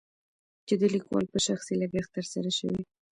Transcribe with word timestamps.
چې 0.67 0.73
دليکوال 0.83 1.25
په 1.33 1.39
شخصي 1.47 1.73
لګښت 1.81 2.11
تر 2.17 2.25
سره 2.33 2.49
شوي. 2.59 2.81